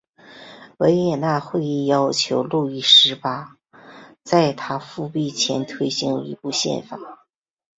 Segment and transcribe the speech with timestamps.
[0.79, 3.57] 维也纳会议要求路易十八
[4.23, 7.27] 在他复辟前推行一部宪法。